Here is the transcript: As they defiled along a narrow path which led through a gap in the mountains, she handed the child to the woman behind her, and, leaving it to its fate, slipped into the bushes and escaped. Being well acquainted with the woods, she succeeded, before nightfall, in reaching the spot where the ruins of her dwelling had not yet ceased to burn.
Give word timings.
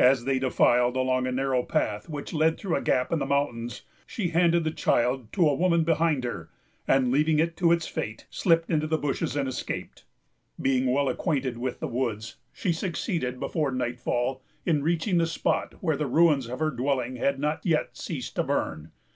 As 0.00 0.24
they 0.24 0.40
defiled 0.40 0.96
along 0.96 1.28
a 1.28 1.30
narrow 1.30 1.62
path 1.62 2.08
which 2.08 2.32
led 2.32 2.58
through 2.58 2.74
a 2.74 2.82
gap 2.82 3.12
in 3.12 3.20
the 3.20 3.24
mountains, 3.26 3.82
she 4.08 4.30
handed 4.30 4.64
the 4.64 4.72
child 4.72 5.32
to 5.34 5.42
the 5.42 5.54
woman 5.54 5.84
behind 5.84 6.24
her, 6.24 6.50
and, 6.88 7.12
leaving 7.12 7.38
it 7.38 7.56
to 7.58 7.70
its 7.70 7.86
fate, 7.86 8.26
slipped 8.28 8.68
into 8.70 8.88
the 8.88 8.98
bushes 8.98 9.36
and 9.36 9.48
escaped. 9.48 10.04
Being 10.60 10.86
well 10.92 11.08
acquainted 11.08 11.58
with 11.58 11.78
the 11.78 11.86
woods, 11.86 12.38
she 12.52 12.72
succeeded, 12.72 13.38
before 13.38 13.70
nightfall, 13.70 14.42
in 14.66 14.82
reaching 14.82 15.18
the 15.18 15.28
spot 15.28 15.74
where 15.80 15.96
the 15.96 16.08
ruins 16.08 16.48
of 16.48 16.58
her 16.58 16.70
dwelling 16.72 17.14
had 17.14 17.38
not 17.38 17.64
yet 17.64 17.96
ceased 17.96 18.34
to 18.34 18.42
burn. 18.42 18.90